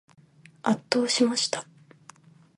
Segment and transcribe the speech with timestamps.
[0.63, 1.67] 圧倒しました。